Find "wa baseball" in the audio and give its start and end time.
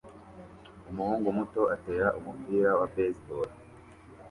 2.79-3.49